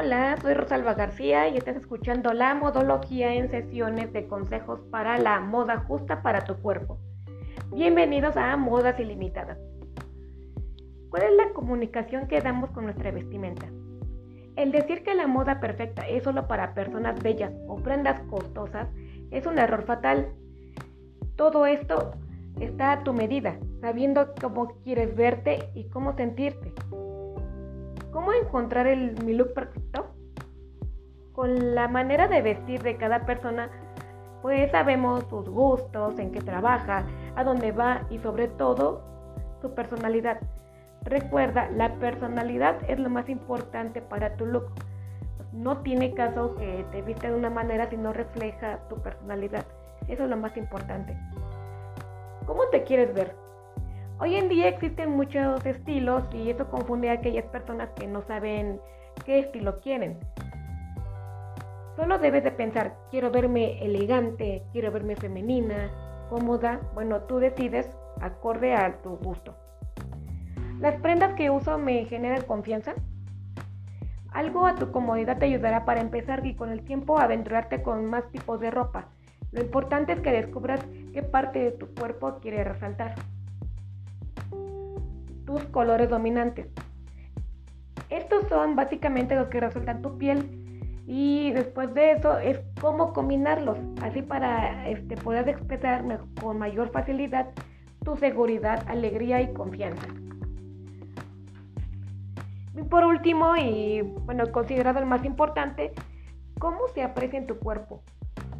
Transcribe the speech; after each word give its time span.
Hola, 0.00 0.36
soy 0.40 0.54
Rosalba 0.54 0.94
García 0.94 1.48
y 1.48 1.56
estás 1.56 1.74
escuchando 1.74 2.32
la 2.32 2.54
modología 2.54 3.34
en 3.34 3.50
sesiones 3.50 4.12
de 4.12 4.28
consejos 4.28 4.78
para 4.92 5.18
la 5.18 5.40
moda 5.40 5.78
justa 5.88 6.22
para 6.22 6.44
tu 6.44 6.54
cuerpo. 6.58 7.00
Bienvenidos 7.72 8.36
a 8.36 8.56
Modas 8.56 9.00
Ilimitadas. 9.00 9.58
¿Cuál 11.10 11.24
es 11.24 11.32
la 11.32 11.52
comunicación 11.52 12.28
que 12.28 12.40
damos 12.40 12.70
con 12.70 12.84
nuestra 12.84 13.10
vestimenta? 13.10 13.66
El 14.54 14.70
decir 14.70 15.02
que 15.02 15.16
la 15.16 15.26
moda 15.26 15.58
perfecta 15.58 16.06
es 16.06 16.22
solo 16.22 16.46
para 16.46 16.74
personas 16.74 17.20
bellas 17.20 17.52
o 17.66 17.74
prendas 17.74 18.20
costosas 18.30 18.86
es 19.32 19.46
un 19.46 19.58
error 19.58 19.82
fatal. 19.82 20.28
Todo 21.34 21.66
esto 21.66 22.12
está 22.60 22.92
a 22.92 23.02
tu 23.02 23.12
medida, 23.12 23.58
sabiendo 23.80 24.32
cómo 24.40 24.76
quieres 24.84 25.16
verte 25.16 25.70
y 25.74 25.88
cómo 25.88 26.14
sentirte. 26.14 26.72
¿Cómo 28.12 28.32
encontrar 28.32 28.86
el, 28.86 29.22
mi 29.24 29.34
look 29.34 29.52
perfecto? 29.52 30.06
Con 31.32 31.74
la 31.74 31.88
manera 31.88 32.26
de 32.26 32.42
vestir 32.42 32.82
de 32.82 32.96
cada 32.96 33.26
persona, 33.26 33.70
pues 34.42 34.70
sabemos 34.70 35.24
sus 35.28 35.48
gustos, 35.48 36.18
en 36.18 36.32
qué 36.32 36.40
trabaja, 36.40 37.04
a 37.36 37.44
dónde 37.44 37.72
va 37.72 38.06
y 38.10 38.18
sobre 38.18 38.48
todo 38.48 39.02
su 39.60 39.74
personalidad. 39.74 40.40
Recuerda, 41.04 41.70
la 41.70 41.94
personalidad 41.96 42.78
es 42.88 42.98
lo 42.98 43.10
más 43.10 43.28
importante 43.28 44.00
para 44.00 44.34
tu 44.36 44.46
look. 44.46 44.72
No 45.52 45.78
tiene 45.78 46.14
caso 46.14 46.54
que 46.56 46.84
te 46.90 47.02
viste 47.02 47.28
de 47.28 47.34
una 47.34 47.50
manera 47.50 47.88
si 47.88 47.96
no 47.96 48.12
refleja 48.12 48.78
tu 48.88 48.96
personalidad. 48.96 49.64
Eso 50.08 50.24
es 50.24 50.30
lo 50.30 50.36
más 50.36 50.56
importante. 50.56 51.16
¿Cómo 52.46 52.66
te 52.70 52.84
quieres 52.84 53.12
ver? 53.14 53.47
Hoy 54.20 54.34
en 54.34 54.48
día 54.48 54.66
existen 54.66 55.10
muchos 55.10 55.64
estilos 55.64 56.24
y 56.32 56.50
eso 56.50 56.68
confunde 56.68 57.08
a 57.08 57.12
aquellas 57.12 57.44
personas 57.46 57.88
que 57.90 58.08
no 58.08 58.20
saben 58.22 58.80
qué 59.24 59.38
estilo 59.38 59.78
quieren. 59.78 60.18
Solo 61.94 62.18
debes 62.18 62.42
de 62.42 62.50
pensar, 62.50 62.96
quiero 63.12 63.30
verme 63.30 63.80
elegante, 63.80 64.64
quiero 64.72 64.90
verme 64.90 65.14
femenina, 65.14 65.92
cómoda. 66.30 66.80
Bueno, 66.94 67.20
tú 67.22 67.38
decides 67.38 67.88
acorde 68.20 68.74
a 68.74 69.00
tu 69.02 69.18
gusto. 69.18 69.54
Las 70.80 71.00
prendas 71.00 71.34
que 71.34 71.50
uso 71.50 71.78
me 71.78 72.04
generan 72.06 72.42
confianza. 72.42 72.94
Algo 74.32 74.66
a 74.66 74.74
tu 74.74 74.90
comodidad 74.90 75.38
te 75.38 75.44
ayudará 75.44 75.84
para 75.84 76.00
empezar 76.00 76.44
y 76.44 76.56
con 76.56 76.70
el 76.70 76.82
tiempo 76.82 77.20
aventurarte 77.20 77.84
con 77.84 78.04
más 78.06 78.28
tipos 78.32 78.58
de 78.58 78.72
ropa. 78.72 79.10
Lo 79.52 79.62
importante 79.62 80.12
es 80.12 80.20
que 80.20 80.32
descubras 80.32 80.84
qué 81.12 81.22
parte 81.22 81.60
de 81.60 81.70
tu 81.70 81.94
cuerpo 81.94 82.38
quiere 82.40 82.64
resaltar 82.64 83.14
tus 85.48 85.64
colores 85.64 86.10
dominantes. 86.10 86.66
Estos 88.10 88.46
son 88.50 88.76
básicamente 88.76 89.34
los 89.34 89.48
que 89.48 89.60
resaltan 89.60 90.02
tu 90.02 90.18
piel 90.18 90.46
y 91.06 91.52
después 91.52 91.94
de 91.94 92.12
eso 92.12 92.38
es 92.38 92.60
cómo 92.82 93.14
combinarlos, 93.14 93.78
así 94.02 94.20
para 94.20 94.86
este, 94.90 95.16
poder 95.16 95.48
expresar 95.48 96.04
con 96.42 96.58
mayor 96.58 96.90
facilidad 96.90 97.46
tu 98.04 98.14
seguridad, 98.18 98.84
alegría 98.88 99.40
y 99.40 99.54
confianza. 99.54 100.06
Y 102.76 102.82
por 102.82 103.06
último, 103.06 103.56
y 103.56 104.02
bueno, 104.02 104.52
considerado 104.52 104.98
el 104.98 105.06
más 105.06 105.24
importante, 105.24 105.92
cómo 106.58 106.88
se 106.94 107.02
aprecia 107.02 107.38
en 107.38 107.46
tu 107.46 107.58
cuerpo. 107.58 108.02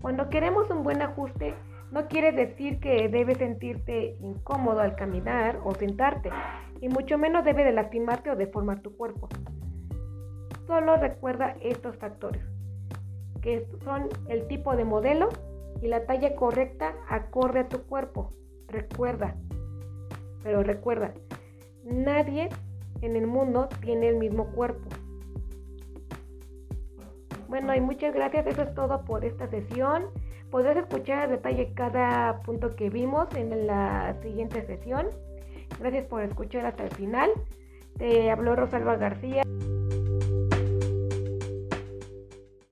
Cuando 0.00 0.28
queremos 0.30 0.68
un 0.68 0.82
buen 0.82 1.00
ajuste, 1.00 1.54
no 1.92 2.08
quiere 2.08 2.32
decir 2.32 2.80
que 2.80 3.08
debes 3.08 3.36
sentirte 3.38 4.16
incómodo 4.20 4.80
al 4.80 4.96
caminar 4.96 5.60
o 5.62 5.74
sentarte, 5.74 6.30
y 6.80 6.88
mucho 6.88 7.18
menos 7.18 7.44
debe 7.44 7.64
de 7.64 7.72
lastimarte 7.72 8.30
o 8.30 8.36
deformar 8.36 8.80
tu 8.80 8.96
cuerpo. 8.96 9.28
Solo 10.66 10.96
recuerda 10.96 11.54
estos 11.60 11.96
factores, 11.96 12.42
que 13.42 13.66
son 13.84 14.08
el 14.28 14.48
tipo 14.48 14.74
de 14.74 14.84
modelo 14.84 15.28
y 15.82 15.88
la 15.88 16.06
talla 16.06 16.34
correcta 16.34 16.94
acorde 17.08 17.60
a 17.60 17.68
tu 17.68 17.82
cuerpo. 17.82 18.32
Recuerda, 18.68 19.36
pero 20.42 20.62
recuerda, 20.62 21.12
nadie 21.84 22.48
en 23.02 23.16
el 23.16 23.26
mundo 23.26 23.68
tiene 23.82 24.08
el 24.08 24.16
mismo 24.16 24.46
cuerpo. 24.52 24.88
Bueno, 27.48 27.74
y 27.74 27.82
muchas 27.82 28.14
gracias. 28.14 28.46
Eso 28.46 28.62
es 28.62 28.74
todo 28.74 29.04
por 29.04 29.26
esta 29.26 29.46
sesión. 29.48 30.06
Podrás 30.52 30.76
escuchar 30.76 31.18
a 31.20 31.26
detalle 31.28 31.72
cada 31.72 32.42
punto 32.42 32.76
que 32.76 32.90
vimos 32.90 33.26
en 33.34 33.66
la 33.66 34.14
siguiente 34.20 34.60
sesión. 34.66 35.06
Gracias 35.80 36.04
por 36.04 36.22
escuchar 36.22 36.66
hasta 36.66 36.84
el 36.84 36.90
final. 36.90 37.30
Te 37.96 38.30
habló 38.30 38.54
Rosalba 38.54 38.96
García. 38.96 39.44